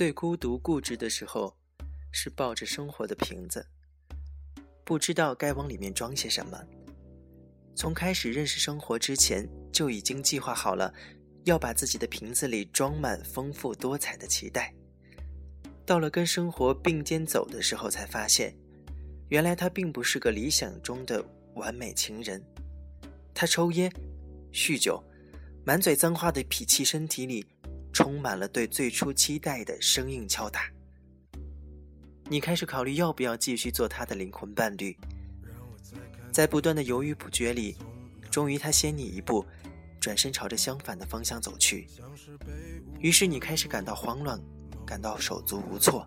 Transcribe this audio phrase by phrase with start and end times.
[0.00, 1.54] 最孤独固执的时候，
[2.10, 3.66] 是抱着生活的瓶子，
[4.82, 6.58] 不知道该往里面装些什么。
[7.76, 10.90] 从开始认识生活之前，就已经计划好了，
[11.44, 14.74] 要把自己的瓶子里装满丰富多彩的期待。
[15.84, 18.56] 到了跟生活并肩走的时候，才发现，
[19.28, 21.22] 原来他并不是个理想中的
[21.56, 22.42] 完美情人。
[23.34, 23.92] 他抽烟、
[24.50, 25.04] 酗酒，
[25.62, 27.46] 满嘴脏话的痞气身体里，
[28.00, 30.62] 充满了对最初期待的生硬敲打。
[32.30, 34.96] 你开始考虑要不要继续做他的灵魂伴侣，
[36.32, 37.76] 在不断的犹豫不决里，
[38.30, 39.44] 终于他先你一步，
[40.00, 41.86] 转身朝着相反的方向走去。
[43.00, 44.40] 于是你开始感到慌乱。
[44.86, 46.04] 感到手足无措，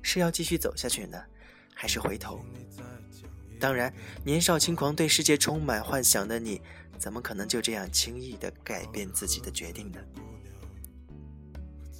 [0.00, 1.22] 是要继续走下去呢，
[1.74, 2.42] 还是回头？
[3.58, 3.92] 当然，
[4.24, 6.60] 年少轻狂、对世界充满幻想的你，
[6.98, 9.98] 怎么可能就这样轻易的改变自己的决定呢？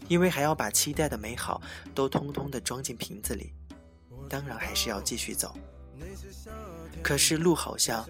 [0.08, 1.60] 因为还要把期待的美好
[1.94, 3.52] 都通通的装进瓶子里，
[4.28, 5.56] 当然还是要继续走。
[7.02, 8.06] 可是路好像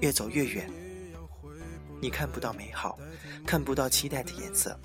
[0.00, 0.70] 越走越远，
[2.00, 2.98] 你看不到美好，
[3.46, 4.78] 看不到期待的颜色。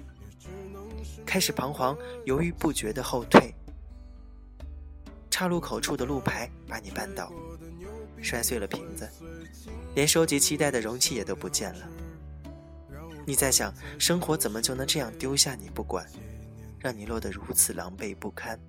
[1.25, 3.53] 开始彷徨、犹豫不决的后退，
[5.29, 7.31] 岔路口处的路牌把你绊倒，
[8.25, 9.07] 摔碎了瓶子，
[9.93, 11.87] 连收集期待的容器也都不见了。
[13.23, 16.09] 你在想，生活怎么就能这样丢下你不管，
[16.79, 18.59] 让你落得如此狼狈不堪？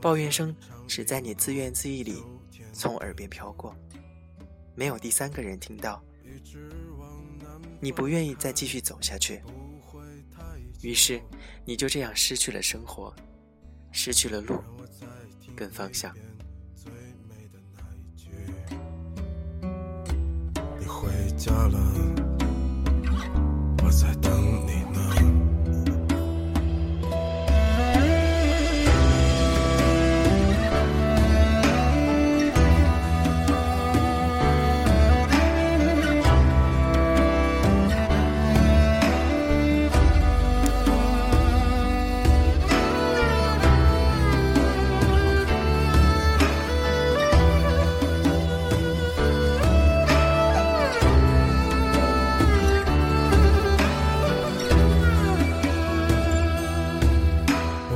[0.00, 0.54] 抱怨声
[0.88, 2.20] 只在你自怨自艾里
[2.72, 3.76] 从耳边飘过，
[4.74, 6.02] 没有第三个人听到。
[7.80, 9.40] 你不愿意再继续走下去。
[10.80, 11.22] 于是，
[11.64, 13.14] 你就这样失去了生活，
[13.92, 14.60] 失去了路，
[15.54, 16.12] 跟方向。
[21.36, 21.78] 家了，
[23.82, 24.32] 我在等
[24.66, 24.91] 你。